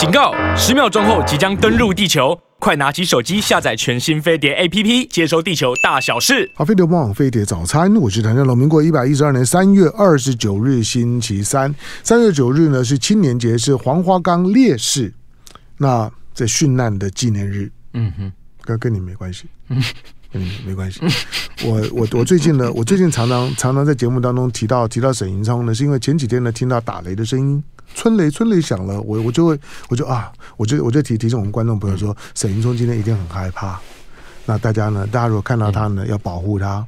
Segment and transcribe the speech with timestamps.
[0.00, 0.32] 警告！
[0.56, 6.50] 十秒钟后即将登陆地球，快拿起手机下载全新飞碟 APP，接收地球大小事。
[6.54, 8.56] 好，飞碟网飞碟早餐，我是谭正龙。
[8.56, 11.74] 民国一百一十二年三月二十九日，星期三。
[12.02, 15.12] 三月九日呢是青年节，是黄花岗烈士
[15.76, 17.70] 那在殉难的纪念日。
[17.92, 18.32] 嗯哼，
[18.62, 19.44] 跟跟你没关系。
[19.68, 19.82] 嗯。
[20.32, 21.00] 嗯，没关系。
[21.62, 27.62] 我我我最近呢，我最近常常常常在节目当中提到提到沈银聪呢，是因为前几天呢听到打雷的声音，
[27.94, 33.78] 春雷春雷响了，我我就会我就啊，我就我就提提醒我们观众朋友说，沈云聪今天一定很害怕。
[34.46, 36.84] 那大家呢，大家如果看到他呢，要保护他。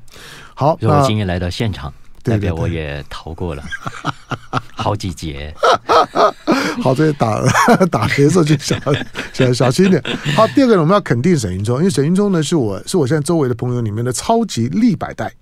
[0.55, 1.93] 好，如果今天来到现场。
[2.25, 3.65] 代表我也逃过了
[4.77, 5.53] 好几劫。
[6.81, 7.43] 好，这些打
[7.91, 8.77] 打雷的时候就小
[9.33, 10.01] 小小心一点。
[10.37, 15.35] 好，第二个呢，我们要肯定沈云聪，因为沈云聪呢是我是我现在周围的朋友里面的超级立百代，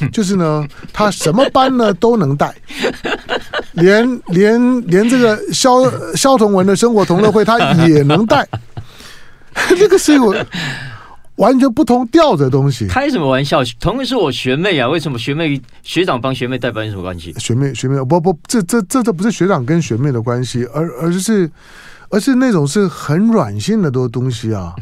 [0.12, 2.54] 就是呢他什么班呢都能带，
[3.72, 8.46] 连连连这个肖肖同文的生活同乐会他也能带，
[9.76, 10.34] 这个是我。
[11.36, 13.60] 完全不同调的东西，开什么玩笑？
[13.80, 17.34] 同样是我学妹啊，为什么学妹学长帮学妹代班有什么关系？
[17.38, 21.50] 学妹学妹不不，这这这这不是学长跟学妹的关系，而而是
[22.08, 24.76] 而是那种是很软性的多东西啊。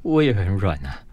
[0.00, 1.03] 我也很软啊。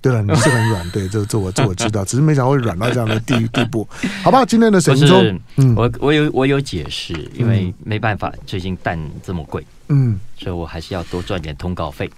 [0.00, 3.86] 对了，你是很软，对， 这这我这我知道，只是没想到会软到这样的地 地步。
[4.22, 12.10] 好吧，今天的沈银聪，嗯，我我有我有解释，因为没办法，最近蛋这么贵，嗯，所以我还是要多赚点通告费。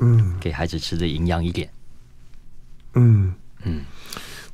[0.00, 1.68] 嗯，给孩子吃的营养一点。
[2.94, 3.82] 嗯嗯，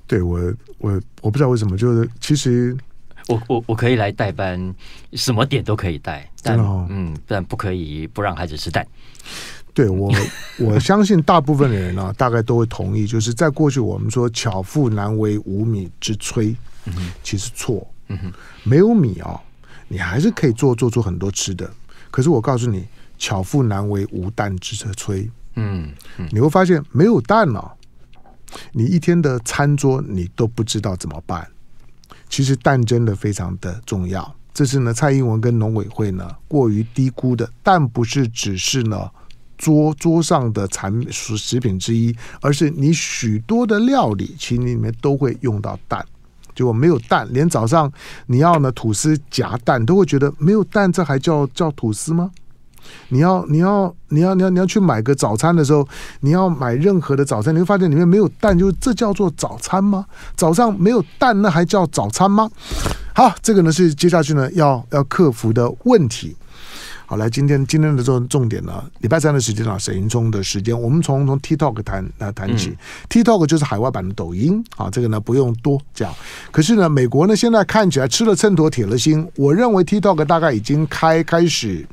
[0.06, 0.38] 对我
[0.78, 2.76] 我我不知道为什么，就是其实
[3.28, 4.74] 我我我可以来代班，
[5.14, 8.86] 什么点都可以带，但、哦、嗯，但不可以不让孩子吃蛋。
[9.78, 10.12] 对我
[10.58, 16.52] 我相信大部分的人呢、啊，大概都会同意，就是在过去我们说巧妇难为无米之炊，
[16.86, 18.32] 嗯哼，其实错，嗯哼，
[18.64, 19.40] 没有米啊，
[19.86, 21.70] 你还是可以做做出很多吃的。
[22.10, 25.30] 可是我告诉你，巧妇难为无蛋之炊。
[25.54, 25.92] 嗯，
[26.32, 27.72] 你会发现没有蛋了，
[28.72, 31.46] 你一天的餐桌你都不知道怎么办。
[32.28, 37.48] 其实蛋真的非常的重要，这是呢蔡英文跟农委会呢过于低估的。
[37.62, 39.08] 但不是只是呢
[39.58, 46.02] 桌桌上的产食食品之一，而是你许多的料理其实里面都会用到蛋。
[46.54, 47.92] 结果没有蛋，连早上
[48.26, 52.30] 你要呢吐司夹蛋都会觉得没有蛋，这还叫叫吐司吗？
[53.10, 55.86] 你要你要你要你要你要去买个早餐的时候，
[56.20, 60.06] 你要买任何的早餐，你会发现里面没有蛋，就这叫做早餐吗？
[60.36, 62.50] 早上没有蛋，那还叫早餐吗？
[63.14, 66.34] 好，这个呢是接下去呢要要克服的问题。
[67.10, 72.68] 好，来今天今天的重重点呢，礼拜三的时间啊，沈云聪的时间，我们从从 TikTok 谈来谈起。
[72.68, 72.76] 嗯、
[73.08, 76.14] TikTok 就是海外版的抖音啊，这个呢不用多讲。
[76.50, 81.86] 可是呢，美国呢现在看起来吃了秤砣铁了心，我认为 TikTok 大概已经开开始。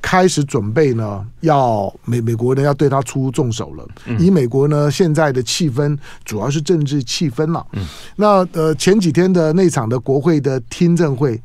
[0.00, 3.84] 开始准备呢，要美美国呢要对他出重手了。
[4.16, 7.66] 以美国呢现在的气氛，主要是政治气氛了。
[7.72, 11.42] 嗯，那呃前几天的那场的国会的听证会，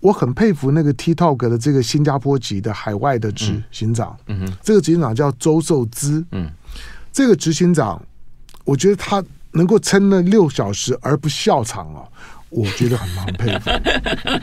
[0.00, 4.16] 我很佩服那个 TikTok 的这个新加坡籍的海外的执行长。
[4.26, 6.24] 嗯哼，这个执行长叫周受资。
[6.32, 6.50] 嗯，
[7.12, 8.00] 这个执行长，
[8.64, 12.06] 我觉得他能够撑了六小时而不笑场哦。
[12.48, 13.70] 我觉得很蛮佩服。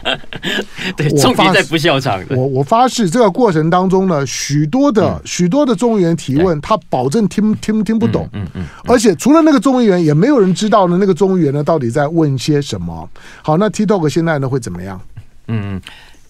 [0.97, 2.21] 对，重点在不笑场。
[2.31, 8.27] 我我发誓，这个过程当中呢，许多的、嗯、许多的众议员提问，他保证听听听不懂。
[8.33, 8.65] 嗯嗯，嗯。
[8.85, 13.09] 而且除了那个众议员，也没有人知道呢，那个众议员呢到底在问些什么。
[13.41, 14.99] 好，那 TikTok 现在呢会怎么样？
[15.47, 15.81] 嗯，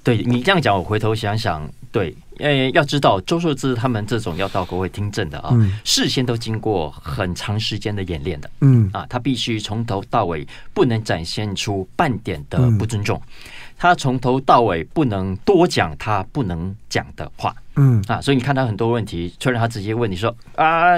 [0.03, 2.15] 对你这样讲，我回头想想，对。
[2.39, 13.31] 呃，要知道周受资他们这种要到国会听证的啊，嗯、事先都经过很长时间的演练的，嗯啊，他必须从头到尾不能展现出半点的不尊重，嗯、
[13.77, 20.95] 他从头到尾不能多讲他不能讲的话，嗯啊，所以你看他很多问题，突然他直接问你说啊。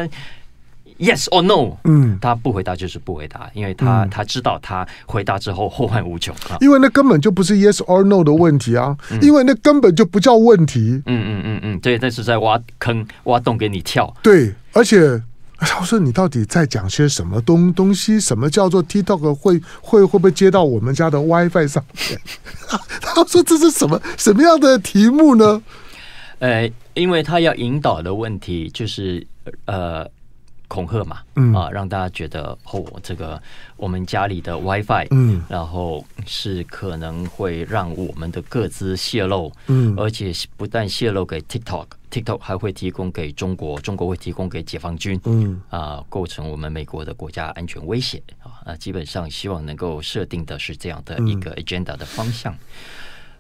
[0.98, 1.78] Yes or no？
[1.84, 6.58] 嗯，他不回答就是不回答，因为他、嗯、他知道他回答之后后患无穷啊。
[6.62, 11.02] 因为那根本就不是 Yes or no 的问题啊，嗯、因为那根本就不叫问题。
[11.06, 14.16] 嗯嗯嗯嗯，对，那是在挖坑挖洞给你跳。
[14.24, 15.22] 对，而且
[15.58, 18.18] 他说你到底在讲些什么东东西？
[18.18, 22.20] 什么叫做 TikTok 会会会不会接到我们家的 WiFi 上面？
[23.02, 25.62] 他说这是什么什么样的题目呢？
[26.40, 29.28] 呃，因为他要引导的问题就是
[29.66, 30.08] 呃。
[30.68, 33.42] 恐吓嘛，嗯、啊，让大家觉得哦，这个
[33.78, 52.54] 我们家里的 WiFi，嗯，然后是可能会让我们的各自泄露，嗯，而且不但泄露给 TikTok，TikTok 还会提供给中国，中国会提供给解放军，嗯，啊，构成我们美国的国家安全威胁啊，那基本上希望能够设定的是这样的一个 agenda 的方向，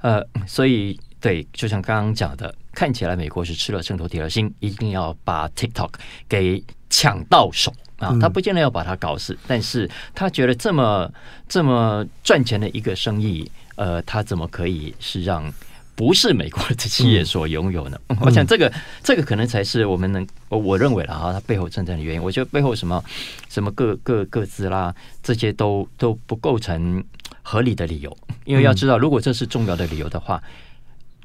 [0.01, 0.99] 嗯、呃，所以。
[1.25, 5.89] 对，就像刚刚讲的，看起来美国是吃了秤砣铁了心，一定要把 TikTok
[6.29, 8.15] 给抢到手啊！
[8.21, 11.11] 他不见得要把它搞死，但是他觉得这么
[11.49, 15.51] 这么赚钱的一个生意，呃，他怎么可以是让？
[15.95, 18.69] 不是美国的企业所拥有的，嗯、我想这个
[19.01, 22.21] 这个可能才是我们能我我认为了哈，它背后真正的原因。
[22.21, 23.01] 我觉得背后什么
[23.47, 24.93] 什么各各各自啦，
[25.23, 27.01] 这些都都不构成
[27.41, 28.17] 合理的理由。
[28.43, 30.43] 因为要知道，如果这是重要的理由的话，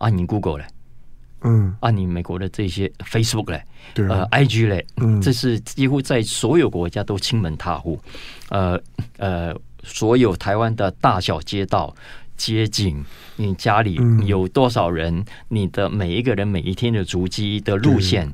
[0.00, 0.66] 啊，你 Google 嘞，
[1.42, 3.62] 嗯，啊，你美国的这些 Facebook 嘞，
[3.94, 8.00] 对，呃，IG 嘞，嗯，这是几乎在所有国家都亲门踏户，
[8.48, 8.80] 呃
[9.18, 9.54] 呃，
[9.84, 11.94] 所有台湾的大小街道。
[12.36, 13.04] 街景，
[13.36, 15.14] 你家里有多少人？
[15.14, 18.32] 嗯、你的每一个人每一天的足迹的路线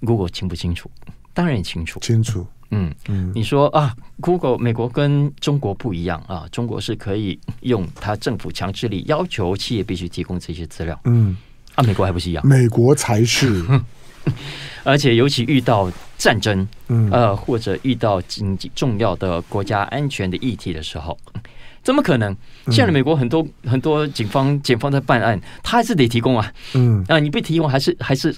[0.00, 0.90] ，Google 清不清楚？
[1.32, 2.44] 当然清楚，清楚。
[2.72, 10.98] 嗯嗯，你说啊，Google 美国跟中国不一样啊，中国是可以用它政府强制力要求企业必须提供这些资料。
[11.04, 11.36] 嗯，
[11.74, 12.44] 啊，美国还不是一样？
[12.46, 13.62] 美国才是，
[14.84, 21.16] 而且尤其遇到战争，嗯呃，或者遇到经济重要的国家安全的议题的时候。
[21.84, 22.32] 怎么可能？
[22.70, 26.52] 现在美国很多、嗯、很多警方、警方在办案，他还是得提供啊。
[26.74, 28.32] 嗯啊，你不提供还是还是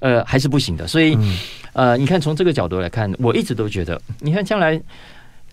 [0.00, 0.88] 呃还是不行的。
[0.88, 1.36] 所以、嗯、
[1.80, 4.78] 呃，你看从这个角度来看，我一直都觉得，你看将来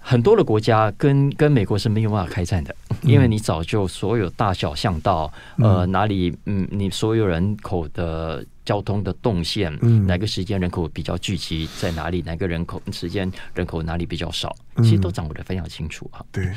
[0.02, 16.20] 很多的国家跟跟美国是没有办法开战的，因为你早就所有大小巷道，呃，哪里嗯，你所有人口的交通的动线，嗯，哪个时间人口比较聚集在哪里，哪个人口时间人口哪里比较少，其实都掌握的非常清楚啊。
[16.30, 16.52] 对。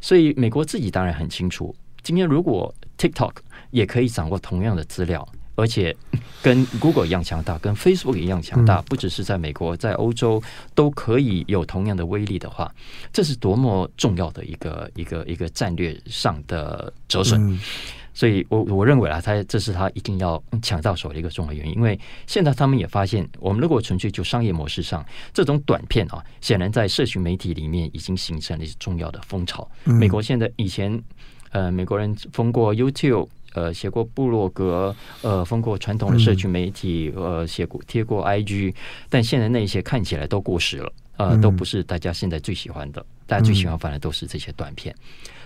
[0.00, 1.72] 所以美国自己当然很清楚，
[2.02, 3.34] 今天如果 TikTok
[3.70, 5.94] 也可以掌握同样的资料，而且
[6.42, 10.42] 跟 Google 一样强大，跟 Facebook 一样强大，不只是在美国，在欧洲
[10.74, 12.72] 都可以有同样的威力的话，
[13.12, 17.58] 这是多么重要的一个一个一个战略上的折损。
[18.16, 21.98] 所以我我认为啊，他这是他一定要抢到手的一个重要原因，因为
[22.28, 29.68] 现在他们也发现，我们如果纯粹就商业模式上，这种短片啊，显然在社群媒体里面已经形成了一些重要的风潮。
[29.82, 31.02] 美国现在以前，
[31.50, 38.74] 呃，美国人封过 YouTube，呃，写过部落格，呃，封过传统的社区媒体，呃，写过贴过 IG，
[39.08, 44.94] 但现在那些看起来都过时了，呃，都不是大家现在最喜欢的，大家最喜欢反而都是这些短片。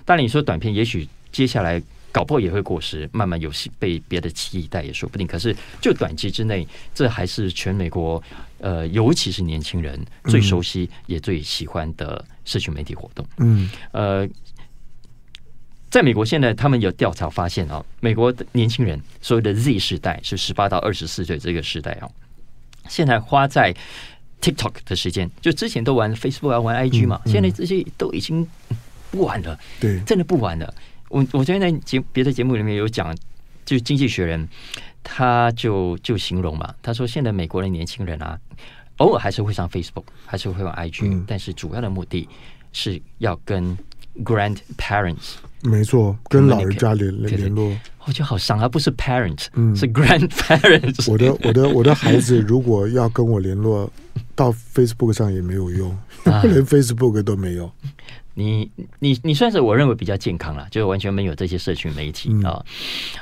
[0.05, 1.81] 当然，你说短片，也许接下来。
[2.11, 5.27] 搞破也会过时，慢慢有被别的替代也说不定。
[5.27, 8.21] 可是就短期之内，这还是全美国
[8.61, 13.25] 呃，尤其是年轻人最熟悉也最喜欢的社群媒体活动。
[13.37, 14.27] 嗯，呃，
[15.91, 22.09] 在美国现在他们有调查发现啊，美国的年轻人所谓的 Z 世代是十八到二十四岁这个时代啊，
[22.89, 23.75] 现在花在
[24.41, 28.47] TikTok 的时间，就之前都玩 Facebook 啊，玩 IG 嘛，现在这些都已经
[29.11, 30.73] 不玩了，对，真的不玩了。
[31.09, 33.17] 我我昨天在节别的节目里面有讲，
[33.65, 34.47] 就《经济学人》，
[35.03, 38.39] 他就就形容嘛，他说现在美国的年轻人啊，
[38.99, 42.29] 偶尔还是会上 Facebook，还是会玩 IG，嗯，但是主要的目的
[42.73, 43.77] 是要跟
[44.23, 47.77] grandparents，没错，跟老人家联联络。
[48.05, 51.11] 我觉得好伤啊，不是 parent，嗯，是 grandparents。
[51.11, 53.91] 我的我的我的孩子如果要跟我联络，
[54.35, 55.91] 到 Facebook 上也没有用，
[56.25, 57.71] 啊， 连 Facebook 都没有。
[58.39, 58.71] 你
[59.01, 62.65] 你你算是我认为比较健康了，就完全没有这些社群媒体啊，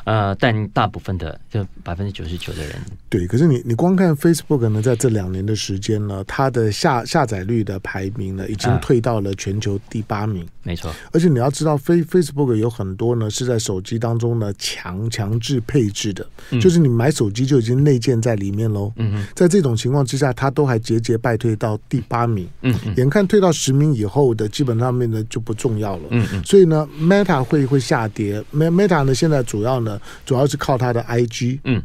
[0.05, 2.75] 呃，但大部分的就百分之九十九的人，
[3.09, 3.27] 对。
[3.27, 10.47] 可是你你光看 Facebook 呢，在这两年的时间呢，它的下下载率的排名呢，已经退到了全球第八名。
[10.63, 16.29] 没错，而且你要知道，Face Facebook 有很多呢是在手机当中呢强强制配置的，
[16.61, 18.93] 就是你买手机就已经内建在里面喽。
[18.97, 22.47] 嗯嗯，在这种情况之下，它都还节节败退到第八名。
[22.63, 25.17] 嗯嗯，眼看退到十名以后的，基本上面。
[25.17, 31.81] 呢就不重要了，嗯嗯，所以呢，Meta 会会下跌，Meta 呢现在主要呢主要是靠它的 IG，嗯，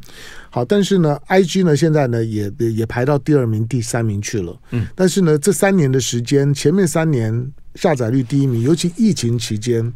[0.49, 9.93] 好，但是呢，IG 呢现在呢也也排到第二名、第三名去了，嗯，但是呢这三年的时间，前面三年下载率第一名，尤其疫情期间。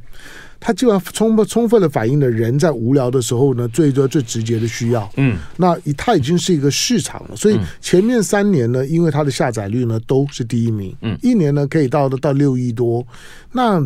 [0.66, 5.08] 它基本上充分充分的反映了人在无聊的时候呢，最多最直接的需要。
[5.16, 13.06] 嗯，那它已经是一个市场了，所以前面三年呢，因为它的下载率呢都是第一名，嗯，一年呢可以到到六亿多，
[13.52, 13.80] 那。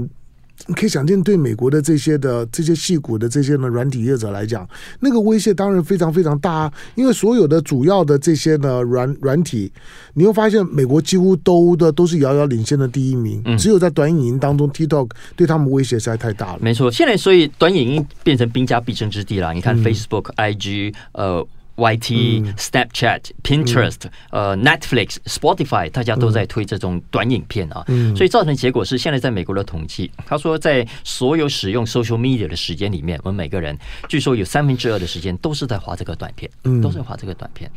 [0.70, 6.74] 你可以想见，对美国的这些的这些细股的这些呢软体业者来讲，那个威胁当然非常非常大啊。
[6.94, 9.72] 因为所有的主要的这些呢软软体，
[10.14, 16.60] 你会发现美国几乎都的都是遥遥领先的第一名，只有在短影音当中，TikTok 对他们威胁实在太大了。
[16.62, 19.52] 没错，现在所以短影音变成兵家必争之地了。
[19.54, 21.46] 你看 Facebook、IG，呃。
[21.80, 37.72] YT、嗯、Snapchat、Pinterest、嗯、呃 Netflix、Spotify，大家都在推这种短影片啊，嗯、所以造成结果是，现在在美国的统计，他说在所有使用 social media 的时间里面，我们每个人据说有三分之二的时间都是在划这个短片，嗯、都是在滑这个短片。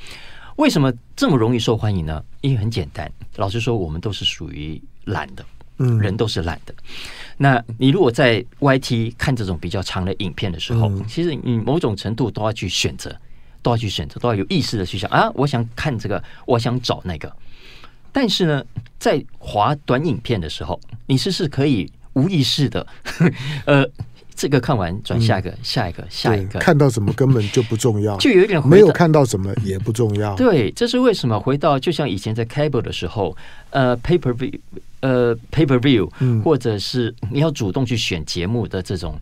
[0.56, 2.22] 为什么这么容易受欢迎呢？
[2.42, 5.42] 因为很简单，老实说，我们都是属于懒的，
[5.78, 6.74] 嗯，人都是懒的。
[7.38, 13.16] 那你如果在 YT 看这种比较长的影片的时候，嗯、其实你某种程度都要去选择，
[13.62, 17.32] 都要去选择，都要有意识的去想啊，我想看这个，我想找那个。
[18.12, 18.64] 但是呢，
[18.98, 22.86] 在滑短影片的时候，你是是可以无意识的，
[23.64, 23.86] 呃。
[24.34, 30.34] 这个看完转下一个，嗯、下一个，下一个，看到什么根本就不重要， 就有一点没有看到什么也不重要。
[30.34, 31.38] 对，这是为什么？
[31.38, 33.36] 回到就像以前在 cable 的时候，
[33.70, 34.58] 呃，paper view，
[35.00, 39.16] 呃，paper view，嗯、或者是你要主动去选节目的这种，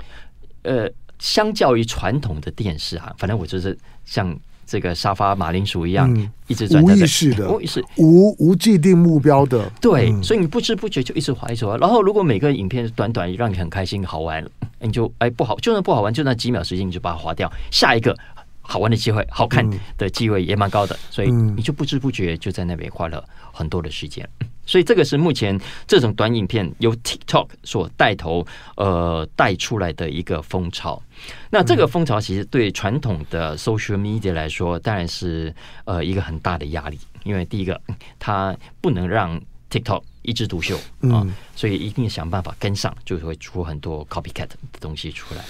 [0.63, 0.89] 呃，
[1.21, 4.37] 相较于传统的电视哈，反正我就是像。
[4.67, 11.77] 这个沙发马铃薯一样，嗯、一直转，无意识的，无意识，无无既定目标的，对，嗯、所以你不知不觉就一直滑，一直滑。
[11.79, 14.49] 然后，如果每个影片短短让你很开心、好玩，
[14.79, 17.53] 你就哎不好，就算不好玩，就那几秒时间，你就把它划掉。
[17.73, 18.17] 下一个
[18.61, 24.25] 好玩的机会、好看的机会也蛮高的，嗯、所以你就不知不觉就在那边花了很多的时间。
[24.71, 28.47] 所以这个是目前这种短影片由 TikTok 所带头
[28.77, 31.03] 呃带出来的一个风潮。
[31.51, 35.53] 那这个风潮其实对传统的 social media 来说，当然是
[35.87, 37.81] 呃一个很大的压力，因为第一个
[38.21, 45.45] 它不能让 TikTok 一枝独秀啊，所以一定想办法跟上，就会出很多 copycat 的东西出来。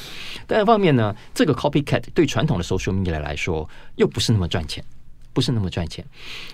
[0.47, 4.83] 但一方面呢，这个 copycat 对传统的 social media 来说又不是那么赚钱。
[5.33, 6.05] 不是那么赚钱，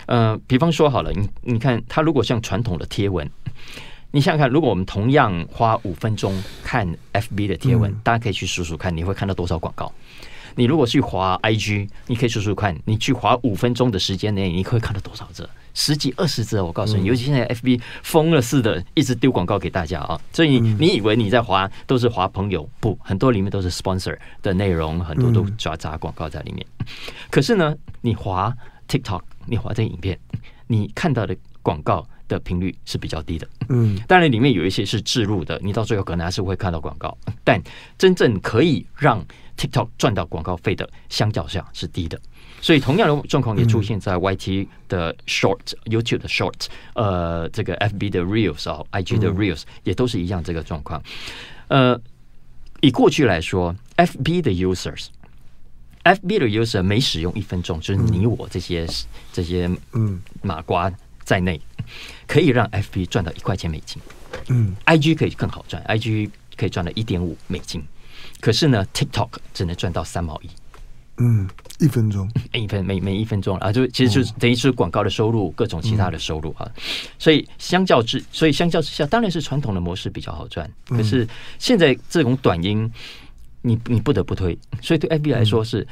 [0.06, 3.28] 呃，比方说好了，你你看，它如果像传统的贴文，
[4.10, 9.92] 你想想看，如果我们同样花五分钟看 FB 的贴文，嗯、大家可以去数数看，你会看到多少广告？
[10.54, 15.48] 你如果去划 IG，你可以数数看，你去划五分钟的时间内，你会看到多少则？
[15.76, 20.18] 十几、二十则，我告诉你，嗯、尤其现在 FB 疯了似的，一直丢广告给大家啊！
[20.32, 26.66] 所以你以为你在划都是划朋友，不，很多里面都是 sponsor 的内容，很多都抓砸广告在里面。
[27.30, 28.52] 可是呢，你划
[28.88, 30.18] TikTok，你划这个影片，
[30.66, 33.46] 你看到的广告的频率是比较低的。
[33.68, 37.14] 嗯，当然里面有一些是置入的，你到最后可能还是会看到广告，
[37.44, 37.62] 但
[37.98, 39.22] 真正可以让
[39.58, 42.18] TikTok 赚到广告费的，相较下是低的。
[42.60, 51.02] 所以同样的状况也出现在 YT 的 Short、嗯、YouTube 的 Short，呃，这个 FB 的 Reels 啊，IG 的 Reels 也都是一样这个状况。
[51.68, 52.00] 呃，
[52.80, 58.94] 以过去来说，FB 的 Users，FB 的 User 每使用一分钟，就是你我这些、嗯、
[59.32, 61.60] 这些嗯马瓜在内，
[62.26, 64.00] 可以让 FB 赚到一块钱美金。
[64.48, 67.82] 嗯，IG 可以更好赚，IG 可以赚到一点五美金，
[68.40, 70.48] 可是呢，TikTok 只能赚到三毛一。
[71.18, 76.70] 嗯，一分钟，一分每每一分钟啊，就其实就是等于是广告的收入，各种其他的收入啊。
[77.18, 80.70] 所以相较之，所以相较之下，当然是传统的模式比较好赚。
[80.88, 81.26] 可是
[81.58, 82.90] 现在这种短音，
[83.62, 85.86] 你你不得不推，所以对 FB 来说是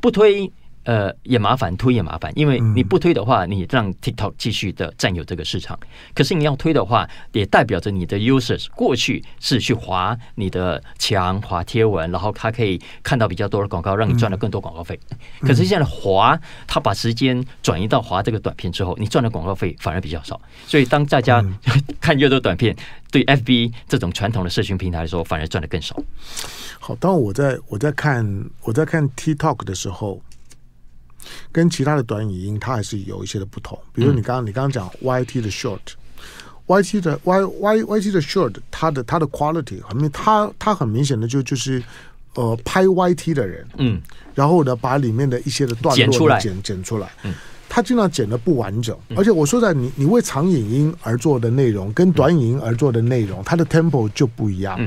[0.00, 0.50] 不推。
[0.86, 5.76] 呃，也麻烦，推也麻烦，因为你不推的话，你让 TikTok 继续的占有这个市场。
[6.14, 14.96] 可是你要推的话，也代表着你的 users 过去是去划你的墙、滑贴文，然后他可以看到比较多的广告，让你赚了更多广告费。
[15.40, 16.38] 可是现在划，
[16.68, 20.40] 他把时间转移到划这个短片之后，你赚的广告费反而比较少。
[20.68, 21.44] 所以当大家
[22.00, 22.76] 看越多短片，
[23.10, 25.96] 对 FB 这种传统的社群平台来说，反而赚的更少。
[26.78, 28.24] 好，当我在我在看
[28.62, 30.22] 我在看 TikTok 的时候。
[31.52, 33.78] 跟其他的短语音，它还是有一些的不同。
[33.92, 41.82] 比如你刚刚、嗯、你刚刚讲 YT 的 short，YT 的 Y Y YT 的 short，它的它的 quality 很明，它它很明显的就就是
[42.34, 44.00] 呃拍 YT 的人，嗯，
[44.34, 47.34] 然后呢把里面的一些的段落剪出来，剪剪出来，嗯。
[47.76, 54.80] 他经常剪得不完整，而且我说在你你为长影音而做的内容跟短影音而做的内容，它的 tempo 就不一样。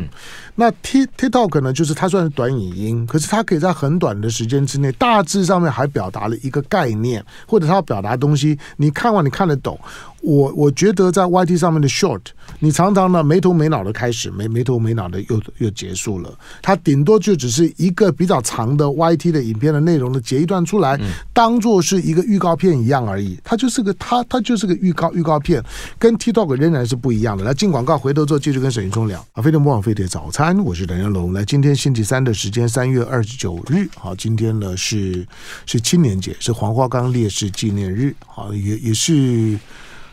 [0.56, 9.80] 那 T TikTok 呢，就是它算是短影音，可是它可以在很短的时间之内，大致上面还表达了一个概念，或者它要表达的东西，你看完你看得懂。
[10.22, 12.22] 我我觉得在 YT 上面的 short，
[12.60, 16.30] 你常常呢没头没脑的开始，没没头没脑的又又结束了。
[16.62, 21.00] 它顶多就只是一个比较长的 YT 的影片的内容的截一段出来，
[21.34, 23.40] 当做是一个预告片一样而已。
[23.44, 25.64] 它就是个它它就是个预告预告片，
[25.98, 27.44] 跟 TikTok 仍然是不一样的。
[27.44, 29.26] 来进广告，回头之后继续跟沈云聪聊。
[29.34, 31.32] 啊，飞碟魔网飞碟早餐，我是梁家龙。
[31.34, 35.26] 来，今天星期三的时间，三月二十九日，好，今天呢是
[35.66, 39.58] 是青年节，是黄花岗烈士纪念日，好，也也是。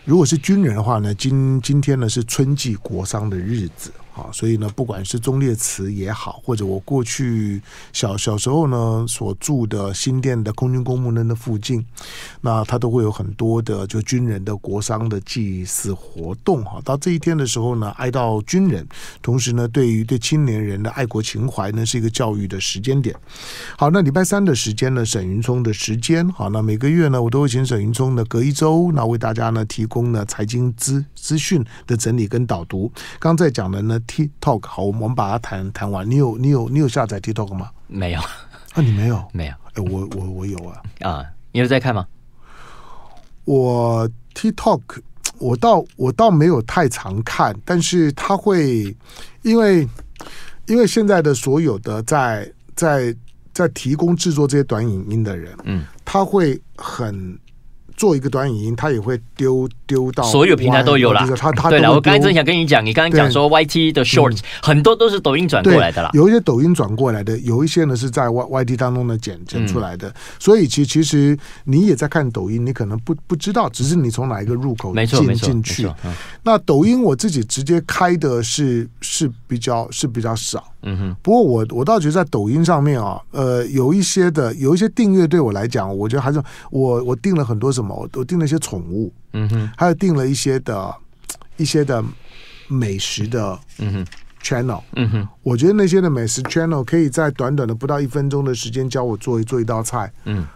[0.06, 3.90] 如果是军人的话呢，今今天呢是春季国殇的日子。
[4.16, 7.60] 啊，所以呢，不管是忠烈祠也好，或者我过去
[7.92, 11.84] 小小时候呢所住的新店的空军公墓那的附近，
[12.40, 16.80] 那它都会有很多的就军人的国丧的祭祀活动哈。
[16.82, 18.86] 到这一天的时候呢，哀悼军人，
[19.20, 23.14] 同时呢，对于对青年人的爱国情怀呢，是一个教育的时间点。
[23.76, 32.90] 好，那礼拜三的时间呢，沈云聪的时间，好，那每个月呢，我都会请沈云聪呢隔一周，那为大家呢提供呢财经资资讯的整理跟导读。
[33.18, 34.00] 刚才讲的呢。
[34.06, 36.08] TikTok 好，我们把它谈谈完。
[36.10, 37.70] 你有你有你有下载 TikTok 吗？
[37.86, 39.22] 没有啊，你没有？
[39.32, 39.52] 没有。
[39.74, 40.82] 哎，我我我有啊。
[41.00, 42.06] 啊，你有在看吗？
[43.44, 44.80] 我 TikTok
[45.38, 48.96] 我倒我倒没有太常看，但是他会
[49.42, 49.88] 因为
[50.66, 53.14] 因为现在的所有的在在
[53.52, 57.38] 在提供制作这些短影音的人，嗯，他会很。
[57.96, 61.26] 做一个短影音，它也会丢丢到所有平台都有啦。
[61.36, 66.10] 他他对了，我刚才正想跟你讲，你刚刚讲说 YT 的 Shorts 很多都是抖音转过来的啦。
[66.12, 70.14] 有一些抖音转过来的，有一些呢是在 Y YT 当中呢剪剪出来的。
[70.38, 75.88] 所以其其实你也在看抖音，你可能不不知道，只是你从哪一个入口进进去。
[76.42, 80.62] 那抖音我自己直接开的是是比较是比较少。
[80.86, 81.16] 嗯哼。
[81.22, 87.94] 不过我我倒觉得在抖音上面啊，呃，有一些的有一些订阅对我来讲，我觉得还是我我订了很多什么。
[87.94, 90.94] 我我订了一些宠物，嗯哼，还有订了一些的，
[91.58, 92.02] 一些的
[92.68, 94.06] 美食的，嗯哼
[94.42, 100.46] ，channel，嗯哼，我觉得那些的美食 channel 可以在短短的不到一分钟的时间教我做一做一道菜，嗯。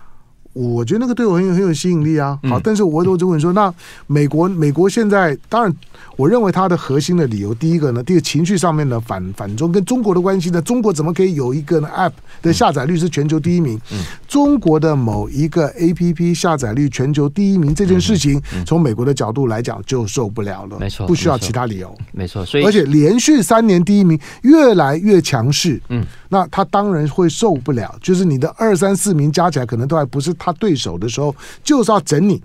[0.52, 2.38] 我觉得那个对我很有很有吸引力啊。
[2.44, 3.72] 好，但是我我就问说，那
[4.06, 5.74] 美国美国现在当然，
[6.16, 13.80] 我认为它的核心的理由，第一个呢，第一个情绪上面的反反中跟中国的关系呢，中国怎么可以有一个 app 的下载率是全球第一名？
[14.26, 20.78] 中国的某一个 app 下载率全球第一名这件事情，从美国的角度来讲就受不了了。
[20.80, 21.96] 没错，不需要其他理由。
[22.12, 25.80] 没错，所以而且连续三年第一名，越来越强势。
[25.88, 30.32] 嗯，那他当然会受不了，就是你的二三四名加起来可能都还不是。
[30.34, 32.42] 他对手的时候就是要整你，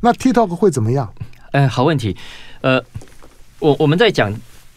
[0.00, 1.10] 那 TikTok 会怎么样？
[1.52, 2.14] 哎，好问题。
[2.60, 2.82] 呃，
[3.58, 4.34] 我我们在讲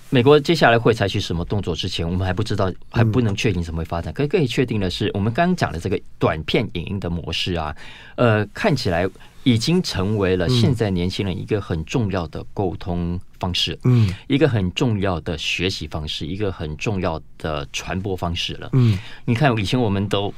[0.10, 4.14] 美国接下来会采取什么动作之前，我们还不知道，还不能确定怎么会发展。
[4.14, 7.76] 可以可以确定的是，我们刚刚讲的这个短片影音的模式啊，
[8.16, 9.10] 呃，看起来
[9.44, 18.70] 已经成为了现在年轻人一个很重要的沟通方式，嗯，一个很重要的学习方式，一个很重要的传播方式了。
[18.74, 20.34] 嗯，你看以前我们都。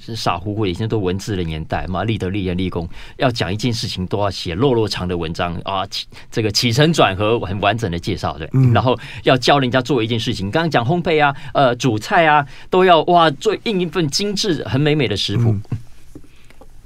[0.00, 2.88] 是傻乎乎，以前都文字的年代嘛，立德、立言、立功，
[3.18, 5.86] 要讲一件事情都要写落落长的文章啊，
[6.30, 15.50] 这个起承转合很完整的介绍，对，嗯、然后要教人家做一件事情，刚刚讲烘焙啊，呃，煮菜啊，都要哇，做印一份精致、很美美的食谱。
[15.50, 15.62] 嗯、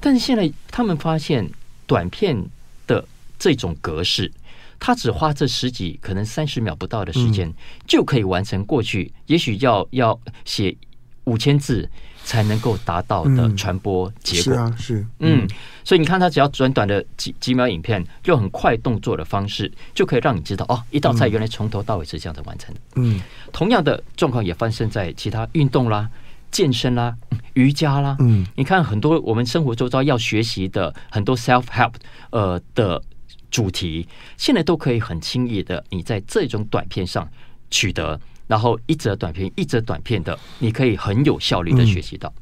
[0.00, 1.48] 但是现在他们发现，
[1.88, 2.40] 短片
[2.86, 3.04] 的
[3.36, 4.30] 这种格式，
[4.78, 7.54] 他只花这十几，可能三十秒不到的时间，嗯、
[7.88, 10.76] 就可以完成过去也许要要写
[11.24, 11.88] 五千字。
[12.24, 14.52] 才能够达到的传播结果。
[14.52, 15.48] 嗯、是啊，是嗯，嗯，
[15.82, 22.80] 所以你看，他只要短短的几几秒影片，用很快动作的方式，就可以让你知道哦，一道菜原来从头到尾是这样子完成的。
[22.96, 23.18] 嗯，
[23.50, 26.06] 同样的状况也发生在其他运动啦、
[26.50, 27.16] 健身啦、
[27.54, 28.16] 瑜伽啦。
[28.20, 31.94] 嗯，你看很多我们生活周遭要学习的很多 self help
[32.30, 33.02] 呃的
[33.50, 34.06] 主题，
[34.36, 37.28] 现在都可以很轻易的你在这种短片上
[37.70, 38.20] 取得。
[38.48, 42.32] 然后一则短片，一则短片的，你可以很有效率的学习到。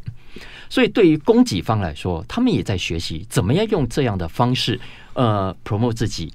[0.68, 4.78] 所以对于供给方来说，他们也在学习怎么样用这样的方式，
[5.14, 6.32] 呃，promote 自己，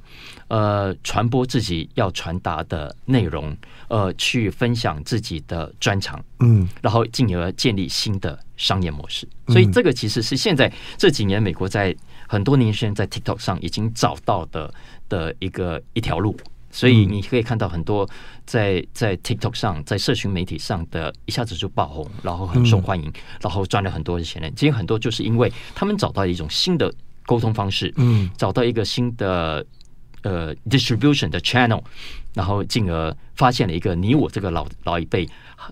[0.47, 3.55] 呃，传播自己要传达的内容，
[3.87, 9.27] 呃，去分享自己的专长，嗯，然后进而建立新的商业模式。
[9.47, 11.95] 所以这个其实是现在这几年美国在
[12.27, 14.73] 很多年轻人在 TikTok 上已经找到的
[15.09, 16.35] 的一个一条路。
[16.71, 18.09] 所以你可以看到很多
[18.45, 24.41] 在在 TikTok 上，在社群媒体上的一下子就爆红，然后很受欢迎，然后赚了很多的钱。
[24.55, 26.91] 其实很多就是因为他们找到一种新的
[27.25, 29.65] 沟通方式，嗯，找到一个新的
[30.23, 31.83] 呃 distribution 的 channel，
[32.33, 35.27] 然后进而发现了一个你我这个老老一辈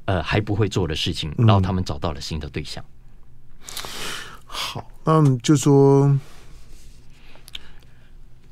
[0.06, 2.84] 呃还不会做的事情，然后他们找到了新的对象。
[4.46, 6.20] 好，嗯，就说，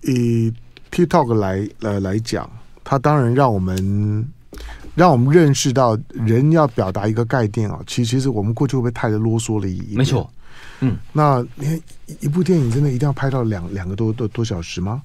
[0.04, 0.54] 以。
[0.92, 2.50] TikTok 来呃来讲，
[2.84, 4.28] 它当然让我们
[4.96, 9.98] 让我们认识到人要表达一个概念啊，其实其实我们过去会不会太啰嗦了一点？
[9.98, 10.30] 没错，
[10.80, 11.80] 嗯，那你看
[12.20, 15.02] 一部电影真的一定要拍到两两个多多多小时吗？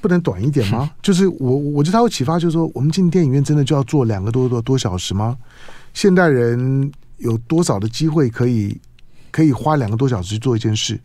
[0.00, 0.90] 不能短一点吗？
[1.02, 5.36] 就是我我觉得它会启发，就是说我们进电影院真的就要做两个多多多小时吗？
[5.94, 8.76] 现代人有多少的机会可以
[9.30, 11.00] 可以花两个多小时去做一件事。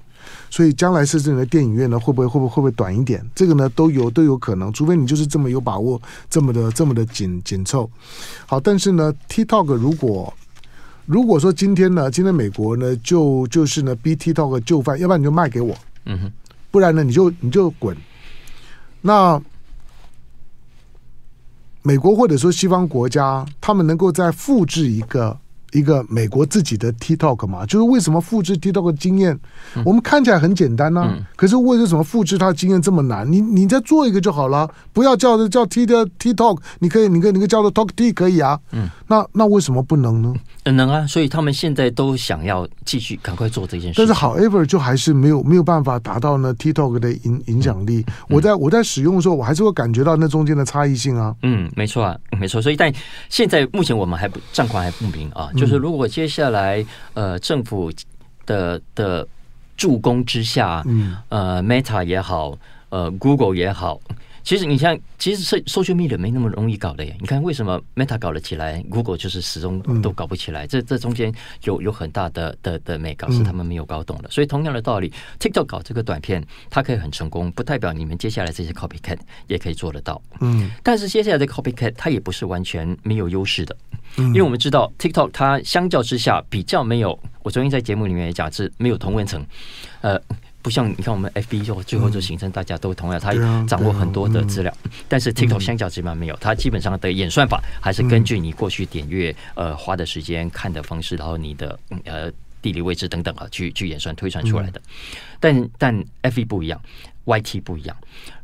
[0.49, 3.23] 所以将来设置你的电影院呢，会不会会不会会不会短一点？
[3.35, 7.89] 这个呢都有都有可能，除非你就是这么有把握，这么的这么的紧紧凑。
[8.45, 10.33] 好，但是呢，TikTok 如果
[11.05, 16.31] 如果说今天呢，今天美国呢就就是呢逼 TikTok 就范，要不然你就卖给我，嗯哼，
[16.71, 17.95] 不然呢你就你就滚。
[19.01, 19.41] 那
[21.83, 25.37] 美国或者说西方国家，他们能够再复制一个。
[25.77, 29.37] 一个美国自己的 TikTok 嘛，就是为什么复制 TikTok 的经验？
[29.85, 33.31] 我们看起来很简单呢、啊，嗯、可是为什么复制它的经验这么难？
[33.31, 38.59] 你你再做一个就好了，不要叫叫 T 的 TikTok，你可以你可以你可以叫做 Talk T 可以啊。
[38.71, 40.33] 嗯，那那为什么不能呢？
[40.65, 43.97] 能啊，所以他们现在都想要继续赶快做这件事。
[43.97, 48.03] 但是，however，就还是没有没有办法达到呢 TikTok 的影影响力。
[48.07, 51.35] 嗯、我在我在使用的时候，我还是会感觉到那中间的差异性啊。
[51.43, 52.61] 嗯，没错啊，没错。
[52.61, 52.91] 所以，但
[53.29, 55.49] 现在目前我们还不状况还不明啊。
[55.55, 57.91] 就是如果接下来呃政府
[58.45, 59.27] 的的
[59.75, 62.57] 助攻之下，嗯呃 Meta 也好，
[62.89, 63.99] 呃 Google 也好。
[64.47, 67.13] 其实你像，其实是 social media 没那么容易搞的耶。
[67.19, 70.65] 你看为什么 Meta 搞了起来，Google 就是始终都搞不起来？
[70.65, 71.29] 这这中间
[71.65, 74.31] 有有很大的的的美搞是他们没有搞懂的。
[74.31, 80.21] 所以同样的道理，TikTok 搞这个短片，它可以很成功，不代表你们接下来这些 copycat 也可以做得到。
[80.39, 83.75] 嗯，但是接下来的 copycat 它也不是完全没有优势的，
[84.15, 89.45] 因为我们知道 TikTok 它相较之下比较没有，我昨天在节目里面也讲是没有同温层，
[89.99, 90.17] 呃。
[90.61, 93.31] 不像你看我们 FB 就最后就形成大家都同样，他
[93.65, 94.73] 掌握很多的资料，
[95.07, 104.81] 但是 TikTok 相较之下没有，它基本上的演算法还是根据你过去点阅、呃花的时间、看的方式，然后你的呃地理位置等等啊，去去演算推算出来的。
[105.39, 106.81] 但但 FB 不一样
[107.25, 107.95] ，YT 不一样。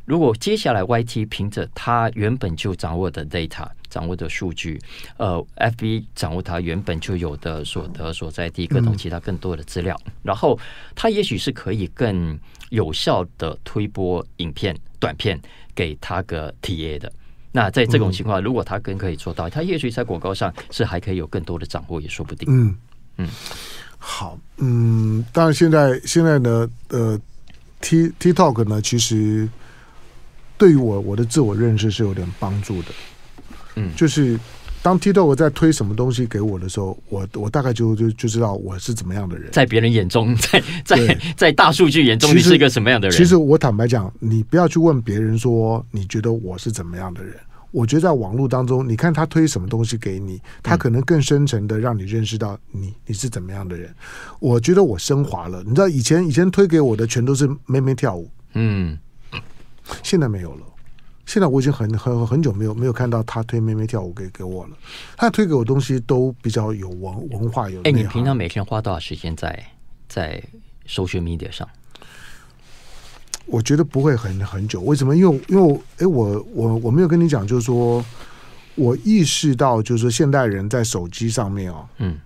[0.06, 3.68] 如果接下来 YT 凭着他原本就掌握的 data。
[3.90, 4.82] 掌握的数据，
[5.18, 10.60] 呃，FB 掌握他原本就有的所得所在地各种其他更多的资料，嗯、然后
[10.96, 12.36] 他也许是可以更
[12.72, 15.40] 有效的推播影片短片
[15.76, 17.14] 给他个 TA 的。
[17.52, 22.48] 那在这种情况，嗯、如果他更可以做到，他也许在广告上是还可以有更多的掌握，也说不定。
[22.50, 22.76] 嗯
[23.18, 23.30] 嗯，
[24.00, 27.22] 好，嗯，当然现在现在呢，呃
[27.80, 29.48] ，T TikTok 呢，其实
[30.64, 32.88] 对于我我的自我认识是有点帮助的。
[33.76, 34.40] 嗯，就是
[34.82, 39.52] 当 TikTok 在推什么东西给我的时候，我我大概就就就知道我是怎么样的人。
[39.52, 43.18] 在别人眼中，在在在大数据眼中，你是一个什么样的人？
[43.18, 47.36] 其实我坦白讲，你不要去问别人说你觉得我是怎么样的人。
[47.72, 53.94] 我觉得在网络当中，你看他推什么东西给你，他可能更深层的让你认识到你你是怎么样的人。
[54.40, 55.62] 我觉得我升华了。
[55.66, 58.98] 你知道以前以前推给我的全都是妹妹跳舞，嗯，
[60.02, 60.66] 现在没有了。
[61.26, 64.78] 现在我已经很很很久没有没有看到他推妹妹跳舞给给我了，
[65.16, 67.82] 他推给我东西都比较有文文化有。
[67.84, 69.64] 哎，你平常每天花多少时间在
[70.10, 70.44] 在
[70.86, 71.68] social media 上？
[73.46, 75.16] 我觉得不会很很久，为什么？
[75.16, 78.04] 因为因为哎，我我我没有跟你讲，就是说
[78.76, 82.20] 我意识到，就是说现代人在手机上面啊，嗯，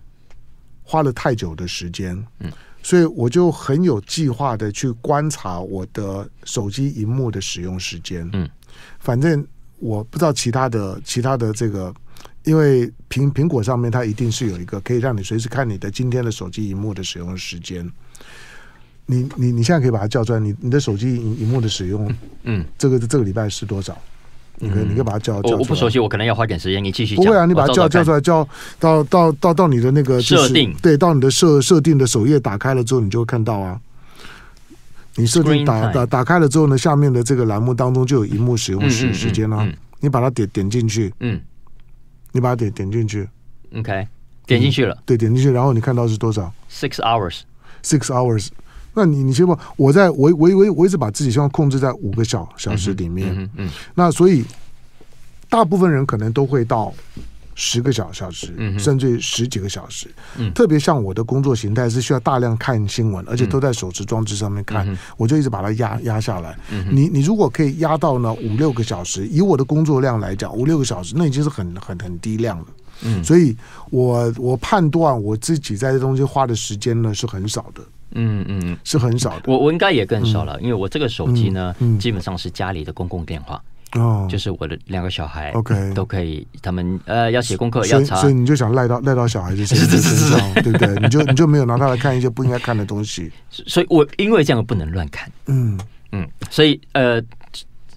[0.84, 2.52] 花了太久的时间，嗯，
[2.88, 8.50] 所以我就很有计划的去观察我的手机荧幕的使用时间，嗯。
[8.98, 9.46] 反正
[9.78, 11.94] 我不知道其他的其他的这个，
[12.46, 17.92] 因为苹苹果上面它一定是有一个可以让你随时看你的今天的手机荧幕的使用时间。
[19.06, 22.10] 你你你现在可以把它叫出来，你你的手机荧荧幕的使用，
[22.44, 24.02] 嗯，这个这个礼拜是多少？
[24.60, 25.56] 你可以你可以把它叫叫。
[25.56, 26.84] 我不熟悉，我可能要花点时间。
[26.84, 27.24] 你继续讲。
[27.24, 28.48] 不会啊，你把它叫叫出来，叫
[28.80, 33.80] 到到到到你的那个设定，对，到你的设设定的首页打开了之后，你就会看到啊。
[35.16, 39.68] 你设定打打打开了之后呢，下面的这个栏目当中就有荧幕使用时时间了。
[40.00, 41.42] 你把它点点进去，嗯，
[42.32, 43.28] 你把它点点进去
[43.76, 44.08] ，OK，
[44.46, 48.50] 点进去了，对，点进去，然后你看到是多少？Six hours，Six hours。
[48.98, 54.44] 那你你先不，我在我我我我一直把自己希望控制在五个小小时里面，嗯嗯，那所以
[55.48, 56.94] 大部分人可能都会到。
[57.60, 60.08] 十个小小时，甚至十几个小时。
[60.38, 66.56] 嗯、特别像我的工作形态是需要大量看新闻，而且都在手持装置上面看，嗯、我就一直把它压压下来。
[66.70, 72.66] 嗯、你你如果可以压到呢五六个小时，以我的工作量来讲，五六个小时那已经是很很很低量了。
[73.02, 73.58] 嗯，所以
[73.90, 77.82] 我我判断我自己在这东西花的时间呢是很少的。
[78.18, 79.44] 嗯嗯，是很少的。
[79.46, 83.64] 我我应该也更少了，嗯、因为我这个手机呢，基本上是家里的公共电话。
[83.94, 86.46] 哦，就是我的两个小孩，OK，都可以。
[86.62, 90.94] 他们呃要写功课要查，所以你就想赖到赖到小孩子身上， 对不对？
[91.02, 93.32] 你就你就没有拿他来看一些不应该看的东西。
[93.50, 95.80] 所以我因为这样不能乱看，嗯
[96.12, 97.22] 嗯，所以呃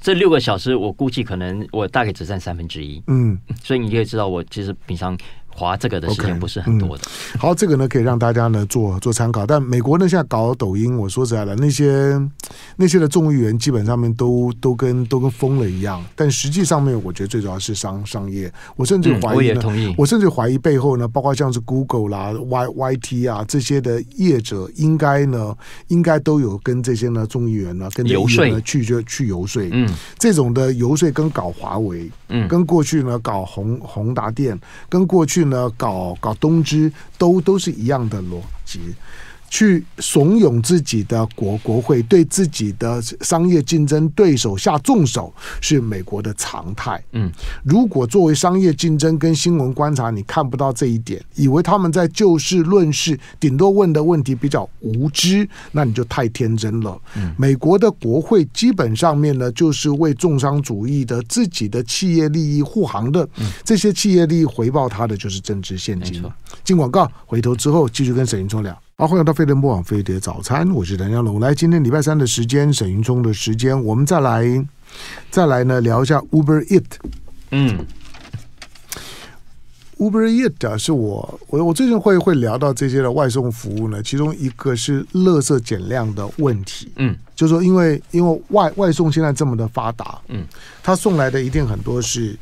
[0.01, 5.19] 这六个小时我估计可能我大概只占三分之一，嗯，所以你可以知道我其实平常。
[5.61, 7.05] 滑这个的时间不是很多的。
[7.05, 9.45] Okay, 嗯、好，这个呢可以让大家呢做做参考。
[9.45, 12.19] 但美国呢现在搞抖音，我说实在的，那些
[12.77, 16.03] 那些的众议员基本上面都都跟都跟疯了一样。
[16.17, 18.51] 但实际上面，我觉得最主要是商商业。
[18.77, 25.55] 我甚至怀疑呢，嗯、我，我甚至怀疑背后呢，包括像是 Google 啦、Y Y T 啊这些的业者，应该呢
[25.89, 29.63] 应该都有跟这些呢众议员呢跟这些议员呢去就去游说。
[29.73, 29.87] 嗯，
[30.19, 38.81] 这种的游说跟搞华为，嗯，跟过去呢搞宏宏达电，跟过去呢搞搞东芝，都都是一样的逻辑。
[39.51, 47.03] 去怂恿自己的国国会对自己的商业竞争对手下重手，是美国的常态。
[47.13, 47.31] 嗯，
[47.65, 56.97] 如果作为商业竞争跟新闻观察，你看不到这一点，以为他们在就事论事，顶多问的问题比较无知，那你就太天真了。
[57.17, 63.29] 嗯，美国的国会基本上面呢，就是为重商主义的自己的企业利益护航的。
[63.39, 66.23] 嗯，这些企业利益回报他的就是政治现金。
[66.63, 68.81] 进广告，回头之后继续跟沈云聪聊。
[69.01, 71.41] 好，欢迎到飞碟播网飞碟早餐，我是谭家龙。
[71.41, 74.45] 来，今天礼拜三的时间，沈云聪的时间，我们再来
[75.31, 76.85] 再来呢聊一下 Uber Eat。
[77.51, 77.87] 嗯
[79.97, 86.93] ，Uber Eat 啊，是我我我最近会会聊到这些的外送服务呢，其中一个是垃圾减量的问题。
[86.97, 90.45] 嗯，就是说因为因为外外送现在这么的发达，嗯，
[90.83, 92.37] 他送来的一定很多是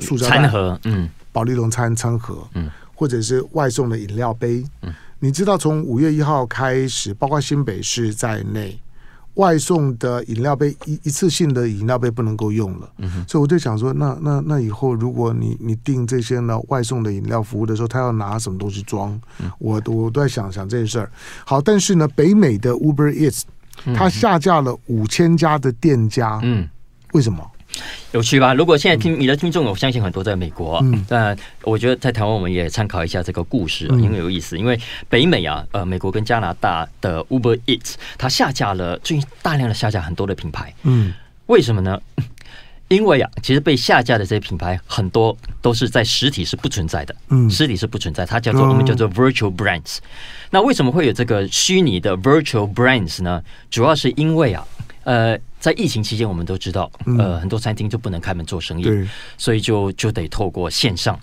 [0.00, 4.92] 塑胶餐盒，嗯，保利龙餐餐盒，嗯，或者是外送的饮料杯，嗯。
[5.24, 8.78] 你知道，从五月一号开始，包括新北市在内，
[9.36, 12.90] 外送的饮料杯一一次性的饮料杯不能够用了。
[12.98, 13.24] 嗯哼。
[13.26, 19.18] 所以我就想说，那那那以后，如果你你订这些呢外送的饮料服务的时候，他要拿什么东西装？
[19.40, 21.10] 嗯、我我都在想想这件事儿。
[21.46, 23.44] 好，但是呢，北美的 Uber Eats，
[23.96, 26.38] 它下架了五千家的店家。
[26.42, 26.68] 嗯，
[27.14, 27.42] 为什么？
[28.14, 28.54] 有趣吧？
[28.54, 34.56] 如果现在听你的听众，我相信很多在美国，嗯，但我觉得在台湾我们也参考一下这个故事，因为有意思。
[34.56, 41.12] 因为北美啊，呃，美国跟加拿大的 Uber Eats，它下架了，最近大量的下架很多的品牌，嗯，
[41.46, 42.00] 为什么呢？
[42.86, 49.96] 因为啊，其实被下架的这些品牌很多都是在实体是不存在的，嗯，实体是不存在，它叫做我们叫做 Virtual Brands。
[50.50, 53.42] 那为什么会有这个虚拟的 Virtual Brands 呢？
[53.72, 54.64] 主要是因为啊。
[55.04, 61.18] 呃，在疫情期间，我们都知道，呃，很多餐厅就不能开门做生意，嗯、所以就就得透过线上。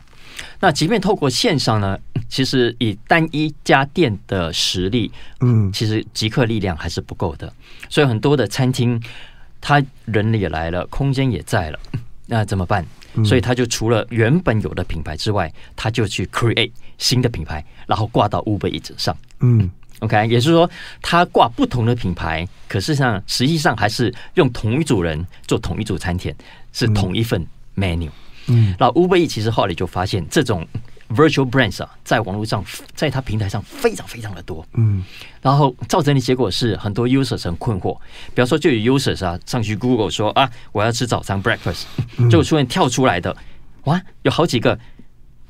[0.59, 1.97] 那即便透过线上呢，
[2.29, 7.51] 其实以单一家店的实力，嗯，其实即刻力量还是不够的。
[7.89, 9.01] 所以很多的餐厅，
[9.59, 11.79] 他人也来了，空间也在了，
[12.27, 12.85] 那怎么办？
[13.25, 19.69] 所以他就除了原本有的品牌之外，他就去 create 新的品牌，然后挂到 Uber Eats 上，嗯。
[20.01, 20.69] OK，也就是说，
[21.01, 26.35] 他挂不同的品牌，可是上实际上还是用同一组人做同一组餐点，
[26.73, 28.09] 是同一份 menu。
[28.47, 30.67] 嗯，那 Uber 其实后来就发现，这种
[31.09, 34.65] virtual brands 啊，在网络上，在他平台上非常非常的多。
[34.73, 35.05] 嗯，
[35.39, 37.95] 然后造成的结果是，很多 users 很困惑。
[38.33, 41.83] 比方说，就有 users 啊上去 Google 说啊，我要吃早餐 breakfast，
[42.31, 43.37] 就出现跳出来的，
[43.83, 44.79] 哇，有好几个。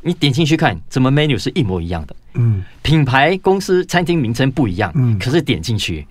[0.02, 2.16] 你点进去看，怎么 menu 是一模一样的？
[2.34, 6.06] 嗯，品牌、公司、餐厅名称不一样，嗯，可是点进去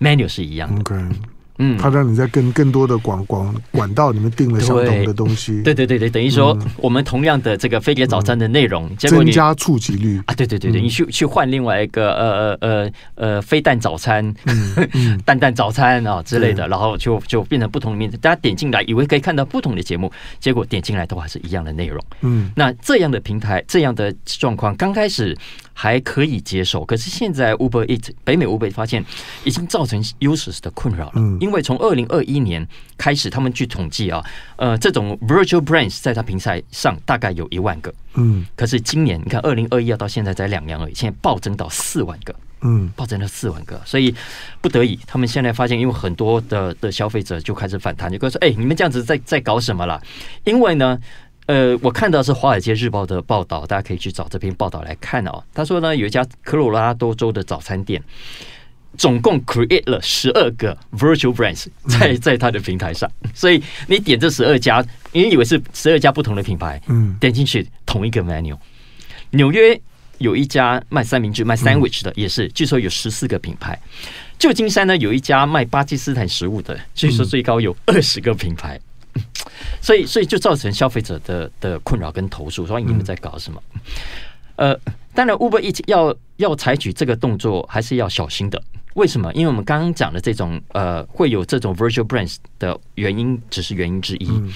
[0.00, 0.82] ，menu 是一样的。
[0.82, 1.12] Okay.
[1.58, 5.62] 嗯，他让你在更更多的广广管道里面订了相同的东西。
[5.62, 10.34] 对对对对，等于说我们同样的这个飞碟早餐的内容，结果你增加触及率啊！
[10.34, 14.34] 对对对对，你去去换另外一个呃呃呃呃飞蛋早餐、
[15.24, 18.16] 蛋蛋早餐啊之类的，然后就就变成不同的名字。
[18.18, 21.98] 大家点进来以为可以看到不同的节目，结果点进来都还是一样的内容。
[22.20, 25.36] 嗯，那这样的平台这样的状况刚开始
[25.72, 29.04] 还可以接受，可是现在 Uber Eats 北美 Uber 发现
[29.44, 31.12] 已经造成 users 的困扰了。
[31.16, 31.38] 嗯。
[31.46, 32.66] 因为从二零二一年
[32.98, 34.20] 开始，他们去统计啊，
[34.56, 44.12] 呃，这种 virtual brands 在他平台上大概有一万个，嗯，可是今年你看二零二一要到现在才两年而已，现在暴增到四万个，嗯，暴增到四万个，所以
[44.60, 50.02] 不得已，他们现在发现，因为很多的的消费者就开始反弹，就说，哎，你们这样子在在搞什么了？
[50.42, 50.98] 因为呢，
[51.46, 55.44] 呃，我看到是《华尔街日报》的报道，大家可以去找这篇报道来看哦。
[55.54, 58.02] 他说呢，有一家科罗拉多州的早餐店。
[58.96, 68.56] 总共 create 了十二个 virtual brands 在在它的平台上，所以你点这十二家，你以为是十二家不同的品牌，嗯，点进去同一个 menu。
[69.30, 69.78] 纽约
[70.18, 73.78] 有一家卖三明治、卖 sandwich 的，也是据说有十四个品牌。
[74.38, 78.80] 旧金山呢有一家卖巴基斯坦食物的，据说最高有二十个品牌。
[79.80, 83.62] 所以，所以就造成消费者的的困扰跟投诉，说你们在搞什么？
[84.56, 84.78] 呃，
[85.14, 88.62] 当然，Uber Eats 要要采取这个动作，还是要小心的。
[88.96, 89.30] 为什么？
[89.34, 94.26] 因为我们刚刚讲的这种呃，会有这种 virtual brands 的原因，只是原因之一。
[94.28, 94.50] 嗯、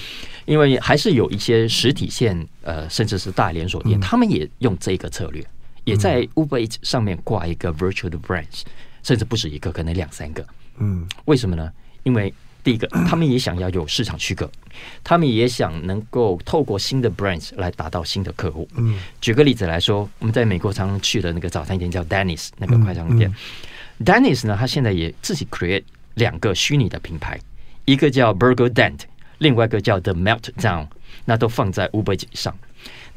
[0.45, 5.45] 因为还是有一些实体线，呃，甚至是大连锁店，嗯、他们也用这个策略，
[5.83, 8.63] 也在 Uber Eats 上面挂一个 virtual 的 brands，
[9.03, 10.43] 甚至不止一个，可能两三个。
[10.79, 11.71] 嗯，为什么呢？
[12.01, 14.49] 因为第一个， 他们也想要有市场区隔，
[15.03, 18.67] 他们也想能够透过新的 brands 来达到新的客户。
[18.75, 23.29] 嗯，举个例子来说，我们在美国常常去的那个早餐店叫 Dennis 那个快餐店。
[23.29, 23.35] 嗯嗯、
[24.03, 25.83] Denny's 呢，他现在也自己 create
[26.15, 27.39] 两个虚拟的品牌，
[27.85, 28.99] 一个叫 Burger Dent，
[29.37, 30.87] 另外一个叫 The Meltdown，
[31.25, 32.57] 那都放在 Uber 上。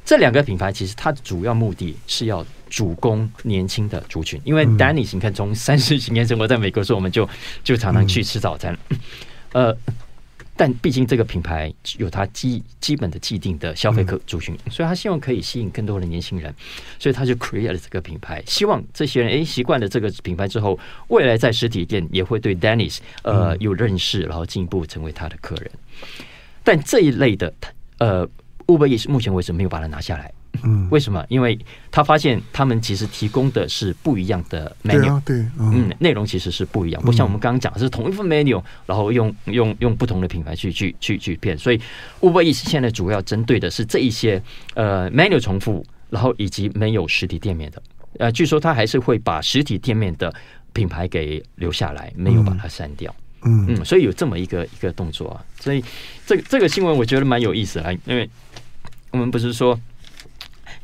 [0.04, 7.28] 这两个品牌其实它的主要目的是要主攻年轻的族群，因为 Dennis 你看从三十几年生活在美国的时候，我们就
[7.62, 8.76] 就常常去吃早餐。
[8.90, 8.98] 嗯
[9.52, 9.76] 呃，
[10.56, 16.54] 但毕竟这个品牌有它基基本的既定的消费客族群，嗯、所以他希望可以吸引更多的年轻人，
[16.98, 25.70] 所以他就 create 了这个品牌，希望这些人哎习惯了这个品牌之后，未来在实体店也会对 Dennis 呃有认识，然后进一步成为他的客人。
[26.62, 27.52] 但这一类的
[27.98, 28.26] 呃
[28.66, 30.32] Uber Eats 目前为止没有把它拿下来。
[30.62, 31.24] 嗯，为什么？
[31.28, 31.58] 因为
[31.90, 41.80] 他发现他们其实提供的是不一样的 menu，对、啊、对，嗯，内容其实是不一样，不像我们刚刚讲的是同一份 menu，然后用用用不同的品牌去去去去变，所以
[42.20, 44.40] Uber Eats 现在主要针对的是这一些
[44.74, 47.82] 呃 menu 重复，然后以及没有实体店面的，
[48.18, 50.32] 呃，据说他还是会把实体店面的
[50.72, 53.14] 品牌给留下来，没有把它删掉，
[53.44, 53.66] 嗯。
[53.68, 55.84] 嗯，所以有这么一个一个动作啊，所以
[56.26, 58.28] 这个这个新闻我觉得蛮有意思啊，因为
[59.10, 59.78] 我们不是说。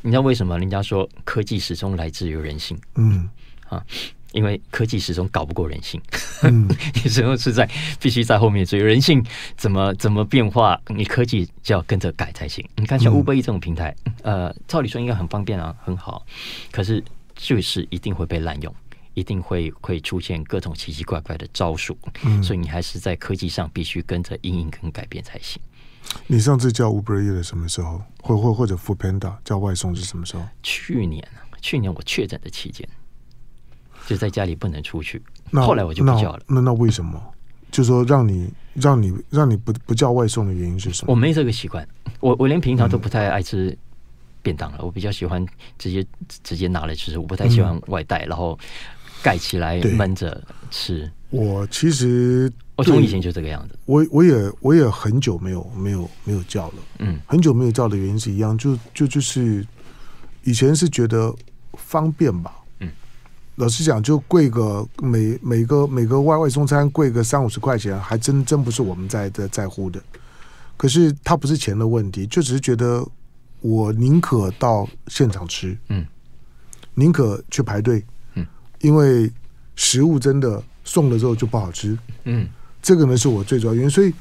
[0.01, 2.77] 你知道为什么人家说科技始终来自于人性？
[2.95, 3.29] 嗯，
[3.69, 3.83] 啊，
[4.31, 6.01] 因为科技始终搞不过人性。
[6.43, 6.67] 嗯，
[7.03, 9.23] 你始终是在必须在后面追人性
[9.55, 12.67] 怎么怎么变化，你科技就要跟着改才行。
[12.75, 16.25] 你看像 Uber Eats 这种平台，呃，照理说应该很方便啊，很好，
[16.71, 17.03] 可是
[17.35, 18.73] 就是一定会被滥用，
[19.13, 21.95] 一定会会出现各种奇奇怪怪的招数。
[22.23, 25.61] 嗯，所以你还是在科技上必须跟着应应跟改变才行。
[26.27, 28.01] 你上次叫 Uber Eats 什么时候？
[28.21, 30.43] 或或或者 Foodpanda 叫外送是什么时候？
[30.63, 31.27] 去年，
[31.61, 32.87] 去年我确诊的期间，
[34.07, 35.21] 就在家里不能出去。
[35.49, 36.41] 那后来我就不叫了。
[36.47, 37.21] 那那，那为什么？
[37.71, 41.11] 就说让你让你让你不不叫外送的原因是什么？
[41.11, 41.87] 我没这个习惯，
[42.19, 43.77] 我我连平常都不太爱吃
[44.41, 44.79] 便当了。
[44.81, 45.45] 嗯、我比较喜欢
[45.77, 46.05] 直接
[46.43, 48.59] 直接拿来吃，我不太喜欢外带，嗯、然后
[49.23, 51.09] 盖起来闷着吃。
[51.29, 59.65] 我其实我从以前就这个样子，我我也我也很久没有没有没有叫了，嗯，很久没有叫的原因是一样，就就就是
[60.43, 61.33] 以前是觉得
[61.73, 62.89] 方便吧，嗯，
[63.55, 70.01] 老实讲，就贵个每每个每个外外送餐贵个三五十块钱，还真真不是我们在在在乎的。
[70.75, 73.07] 可是它不是钱的问题，就只是觉得
[73.59, 76.05] 我宁可到现场吃，嗯，
[76.95, 78.45] 宁可去排队，嗯，
[78.79, 79.31] 因为
[79.75, 80.63] 食物真的。
[80.83, 82.49] 送了之后就不好吃，嗯，
[82.81, 84.13] 这个呢是我最主要原因，所以，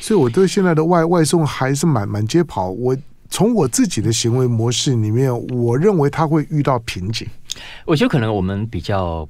[0.00, 2.70] 所以我对现在的外外送还是满满街跑。
[2.70, 2.96] 我
[3.30, 7.26] 从我自己的行为模式里面，我认为他会遇到瓶颈。
[7.84, 9.28] 我觉得可能我们比较。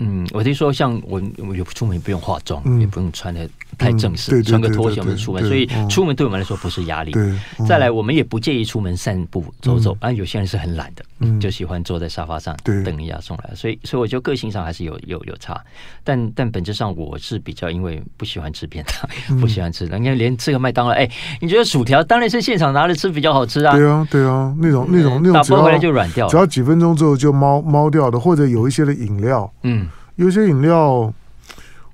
[0.00, 7.12] 嗯，我听说像我，我有出门不用化妆，嗯、也不用穿的太正式，嗯、穿个拖鞋我们出门，所以出门对我们来说不是压力。
[7.14, 15.62] 嗯、再来，我们也不介意出门散步走走，啊、嗯，有些人是很懒的，嗯、就喜欢坐在沙发上等人家送来，所以，所以我觉得个性上还是有有有差，
[16.02, 21.06] 但但本质上我是比较因为不喜欢吃便当，嗯、不喜欢吃，你看连吃个麦当劳，哎，
[21.42, 23.76] 你觉得薯条当然是现场拿着吃比较好吃啊？
[23.76, 29.86] 对啊，对啊，那种那种那种打包回来就软掉了，只要几分钟之后就猫猫掉的，或者有一些的饮料，嗯。
[30.20, 31.10] 有些饮料，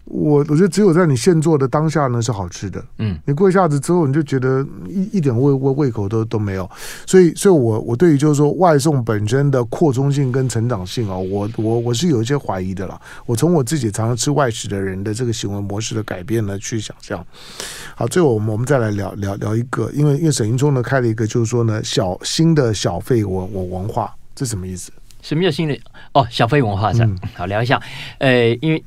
[0.05, 2.85] 我我觉得只有在你现做的当下呢是好吃的。
[2.99, 6.69] 嗯，你过一下子之后，你就觉得一一点胃胃胃口都都没有。
[7.07, 13.01] 所以，所以我我对于就是说外送本身的扩充性跟成长性啊，我我我是有一些怀疑的啦。
[13.27, 17.25] 我从我自己常常吃外食的人的这个行为模式的改变呢去想象。
[17.95, 24.91] 好，最后我们我们再来聊聊聊一个，因为因为沈云聪呢开了一个就是说呢小新的小费文我文化，这什么意思？
[25.27, 25.77] 什么叫新的
[26.12, 26.25] 哦？
[26.31, 27.83] 小费文化是、嗯、好聊一下。
[28.19, 28.81] 呃，因为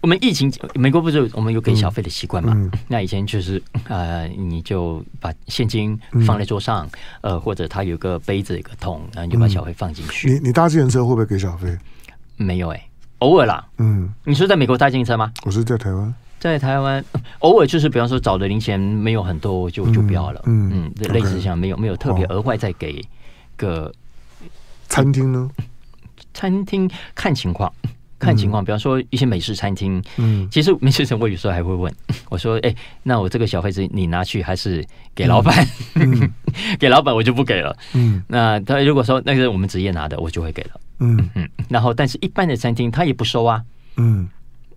[0.00, 2.56] 我们疫情，美国不是我们有给小费的习惯嘛？
[2.86, 6.86] 那以前就是呃，你就把现金放在桌上，
[7.22, 10.30] 嗯、呃，或者他有个杯子、一个桶，然后你就把小费放进去。
[10.30, 11.76] 你你搭自行车会不会给小费？
[12.36, 13.66] 没有哎、欸，偶尔啦。
[13.78, 15.32] 嗯，你是在美国搭自行车吗？
[15.44, 17.04] 我是在台湾，在台湾
[17.40, 20.40] 偶尔就是，比方说找的零钱没有很多就，就就不要了。
[20.46, 23.04] 嗯嗯，类似像没有没有特别额外再给
[23.56, 23.92] 个。
[24.92, 25.50] 餐厅呢？
[26.34, 27.72] 餐厅看情况，
[28.18, 28.64] 看情况。
[28.64, 31.92] 比方说一些美式餐厅，嗯，其实美式餐厅我有时候还会问
[32.28, 35.66] 我说：“哎，那我这个小费是你拿去还是给老板？
[36.78, 37.76] 给老板我就不给了。
[37.94, 40.70] 嗯，那他如果说那个是我们职业拿的，我就会给了。
[41.00, 41.48] 嗯嗯。
[41.68, 43.62] 然后，但是一般的餐厅他也不收啊。
[43.96, 44.28] 嗯。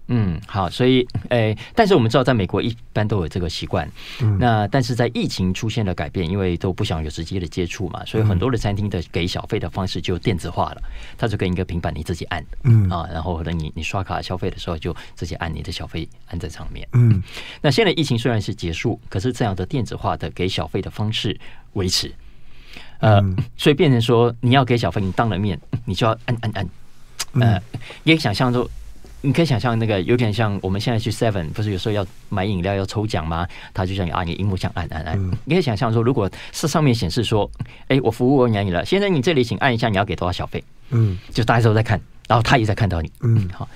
[0.08, 1.00] 嗯，好，所以，
[1.30, 3.90] 诶、欸，但是我们知道，在美国一般都有这个习惯。
[4.22, 10.84] 嗯，那但是在疫情出现了改变，因为都不想有直接的接触嘛，所以很多的餐厅的给小费的方式就电子化了，
[11.18, 12.88] 它就给你一个平板，你自己按，嗯。
[12.88, 16.88] 啊，然后等你你刷卡消费的时候，就自己按你的小费按在上面。
[16.94, 17.24] 嗯，
[17.62, 21.36] 那现在疫情虽然是结束，可是这样的电子化的给小费的方式
[21.74, 22.14] 维持，
[23.00, 23.20] 呃，
[23.58, 26.70] 所以变成说你要给小费，你当了面，你就要按按按，
[27.42, 27.60] 呃，
[28.04, 28.70] 也想象说。
[29.26, 33.48] 你可以想象那个有点像我们现在去 Seven，不是有时候要买饮料要抽奖吗？
[33.74, 35.18] 他就像啊，你荧幕上按按按。
[35.18, 37.50] 嗯、你可以想象说，如果是上面显示说，
[37.88, 40.64] 哎、欸，我服务完你了，现在你这里请按一下，你要给多少小费？
[40.92, 43.12] 嗯，就大家都在看，然后他也在看到你。
[43.22, 43.68] 嗯，好，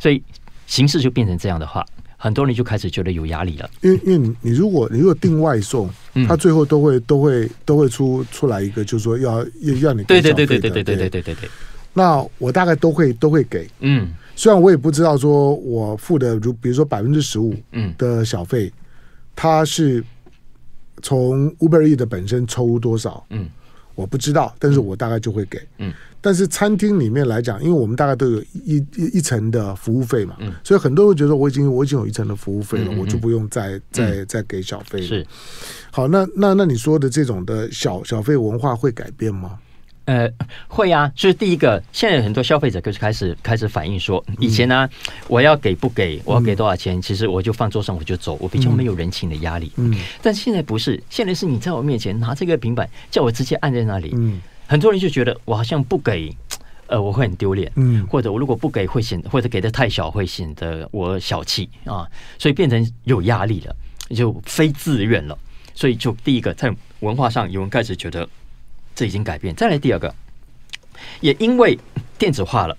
[0.00, 0.20] 所以
[0.66, 1.86] 形式就变成这样的话，
[2.16, 3.70] 很多人就开始觉得有压力了。
[3.82, 5.88] 因为因为你你如果你如果订外送，
[6.26, 11.36] 他最后都会都会都会出出来一个，就是说要要要你对对对对对对对。
[11.98, 13.68] 那我大概都会都会给。
[13.80, 14.14] 嗯。
[14.34, 17.52] 虽然我也不知道说我付的如比如说百分之十五
[17.98, 18.72] 的小费，
[19.34, 20.00] 它是
[21.02, 23.48] 从 Uber Eats 的本身抽多少，嗯，
[23.96, 35.06] 我不知道，但是我大概就会给，嗯，但是餐厅里面来讲，因为我们大概都有一一一层的服务费嘛，嗯，所以很多人觉得我已经我已经有一层的服务费了，我就不用再再再给小费了。
[35.06, 35.26] 是，
[35.90, 39.58] 好，那那那你说的这种的小小费文化会改变吗？
[40.08, 40.26] 呃，
[40.68, 44.90] 会啊，就是第一个，现在很多消费者就是开始开始反映说，以前呢、啊，
[45.28, 49.70] 我要给不给，我要给多少钱，其实我就放桌上我就走，我比较没有人情的压力。
[49.76, 54.14] 嗯，但现在不是，现在是你在我面前拿这个平板，叫我直接按在那里。
[54.16, 56.34] 嗯，很多人就觉得我好像不给，
[56.86, 57.70] 呃，我会很丢脸。
[57.74, 63.76] 嗯，或者我如果不给会显，或者给的太小会显得我小气啊，所以变成有压力了，
[64.16, 65.36] 就非自愿了。
[65.74, 68.26] 所以就第一个在文化上，有人开始觉得。
[68.98, 69.54] 这已经改变。
[69.54, 70.12] 再来第二个，
[71.20, 71.78] 也因为
[72.18, 72.76] 电子化了。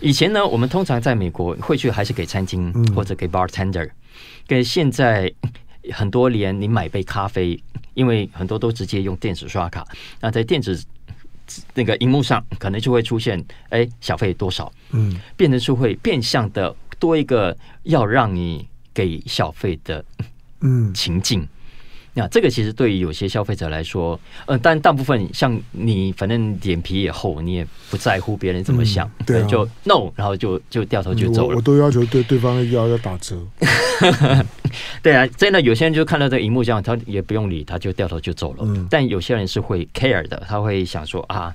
[0.00, 3.90] 以前呢，我们通常在美国会去还是给餐厅或者给 bartender。
[4.46, 5.28] 跟现在
[5.90, 7.60] 很多连你买杯咖啡，
[7.94, 9.84] 因为很多都直接用电子刷卡，
[10.20, 10.80] 那在电子
[11.74, 14.72] 那个荧幕上可能就会出现，哎，小费多少？
[14.90, 20.04] 嗯，变成是会变相的多一个要让你给小费的
[20.60, 21.44] 嗯情境。
[22.18, 31.50] 那这个其实对于有些消费者来说，呃，但大部分像你，反正脸皮也厚，你也不在乎别人怎么想，嗯、对、啊，就 no，然后就就掉头就走了。
[31.50, 33.40] 我，我都要求对对方要要打折。
[35.00, 38.64] 对啊，真的有些人就看到这个荧幕这样，他也不用理，他就掉头就走了。
[38.66, 41.54] 嗯、但有些人是会 care 的，他会想说啊。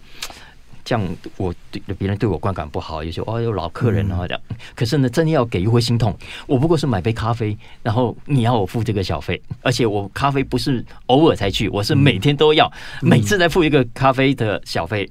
[0.86, 4.42] 这样我对别人对我观感不好，有些哦有老客人然后这样，
[4.76, 6.16] 可是呢，真的要给又会心痛。
[6.46, 12.72] 我不过是买杯咖啡，然后你要我付这个小费，而且我咖啡不是偶尔才去，我是每天都要，
[13.02, 15.10] 每次再付一个咖啡的小费，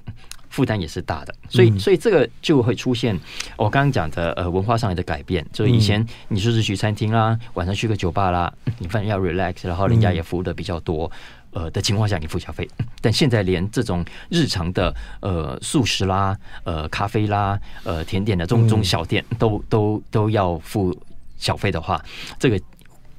[0.51, 1.35] 负担也是大的。
[1.49, 3.19] 所以，所以这个就会出现
[3.57, 5.45] 我刚刚讲的呃文化上的改变。
[5.53, 11.11] 就以以前你说是去餐厅啦，晚上去个酒吧啦，你反正要 relax，然后人家也服务的比较多。
[11.53, 12.69] 呃的情况下，你付小费，
[13.01, 20.97] 但现在连这种日常的呃素食啦、呃咖啡啦、呃甜点的这种中小店都都都要付
[21.39, 22.03] 小费的话，
[22.39, 22.61] 这个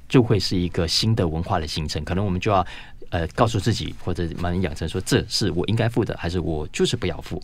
[0.09, 2.03] 就会是一个新的文化的形成。
[2.03, 2.65] 可能我们就要
[3.09, 7.41] 呃告诉自己，或者慢慢养成说，这是我应该付的，还是我就是不要付？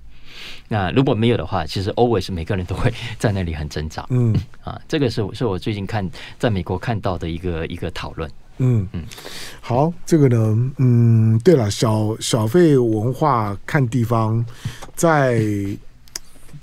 [0.67, 4.05] 那如果没有的话，其实 always 每个人都会在那里很挣扎。
[4.09, 4.33] 嗯
[4.63, 8.29] 啊，这个是是我最近看在美国看到的一个一个讨论。
[8.60, 9.03] 嗯嗯，
[9.60, 14.45] 好，这个呢，嗯，对了，小小费文化看地方，
[14.95, 15.43] 在。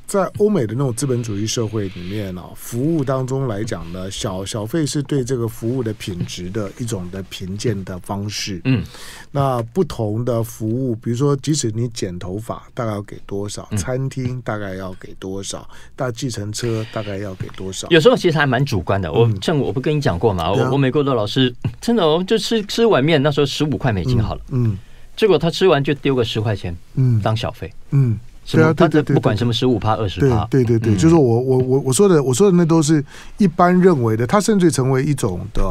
[0.06, 8.60] 在欧美的那种资本主义社会里面呢，服务当中来讲呢，小小费是对这个服务的品质的一种的评鉴的方式。
[8.64, 8.84] 嗯，
[9.32, 13.68] 那不同的服务，比如说，即使你剪头发，大概要给多少？
[13.76, 15.68] 餐厅大概要给多少？
[15.96, 17.88] 搭计程车大概要给多少？
[17.90, 19.12] 有时候其实还蛮主观的。
[19.12, 24.40] 我像我不跟你讲过嘛，我我美国的老师 真的哦，就吃吃碗面，那时候十五块美金好了。
[24.50, 24.78] 嗯，
[25.16, 27.72] 结果他吃完就丢个十块钱，嗯，当小费。
[27.90, 28.16] 嗯。
[28.52, 33.04] 对啊，对对对，不管什么十五趴、二十趴，对对对，就是我我我我说的，我说的那都是
[33.38, 35.62] 一般认为的，它甚至成为一种的。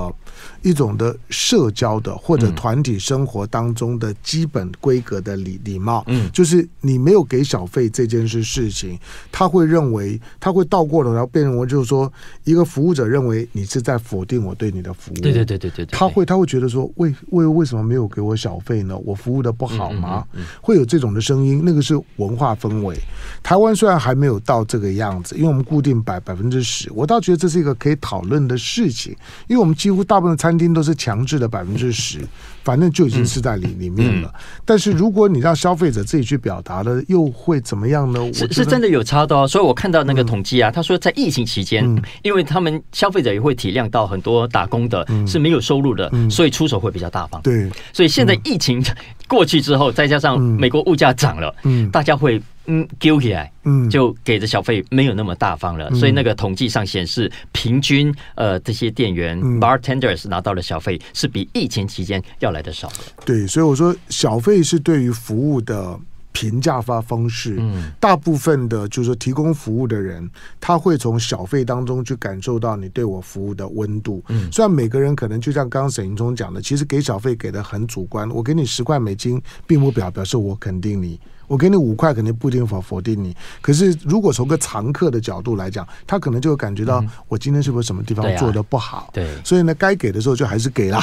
[0.65, 8.99] 一种的社交的或者团体生活当中的基本规格的礼礼貌，嗯，就是你没有给小费这件事事情，
[9.31, 12.11] 他会认为他会倒过来，然后变成就是说，
[12.43, 18.97] 一个服务者认为你是在否定我对你的服务，对对对对对，他会他会觉得说，为为为什么没有给我小费呢？
[19.05, 20.25] 我服务的不好吗？
[20.59, 22.99] 会有这种的声音，那个是文化氛氛围。
[23.43, 29.15] 台湾虽然还没有到这个样子，因为我们固定百百分之十，我倒觉得这是一个可以讨论的事情，
[29.47, 32.25] 因为我们几乎大部分的餐厅都是强制的百分之十，
[32.63, 34.33] 反正就已经是在里里面了。
[34.63, 38.33] 但是如果你让消费者自己去表达了，又会怎么样呢？
[38.33, 39.45] 是是真的有差的哦。
[39.45, 41.83] 所以我看到那个统计啊，他说在疫情期间，
[42.23, 47.41] 因为他们消费者也会体谅到很多打工的是没有收入的，所以出手会比较大方。
[47.41, 48.81] 对，所以现在疫情
[49.27, 52.41] 过去之后，再加上美国物价涨了，嗯大家会。
[52.67, 62.95] 嗯，丢起来，嗯，就给的小费没有那么大方了，嗯、所以那个统计上显示，平均呃这些店员、嗯、bartenders 拿到的小费是比疫情期间要来的少的。
[63.25, 65.99] 对，所以我说小费是对于服务的
[66.31, 74.23] 评价发方式，嗯，大部分的就是说提供服务的人，他会从小费当中去感受到你对我服务的温度。
[74.29, 81.19] 嗯，虽然每个人可能就像刚刚沈云聪讲的，其实给小费给的很主观，我给你十块美金，并不表表示我肯定你。
[81.47, 83.35] 我给你五块，肯定不一定否否定你。
[83.61, 89.09] 可是如果从个常客的角度来讲，他可能就会感觉到我今天是不是什么地方做的不好？
[89.13, 90.99] 对，所以呢，该给的时候就还是给了。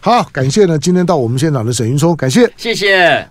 [0.00, 3.28] 好，感谢呢，今天到我们现场的沈云聪，感谢，谢谢。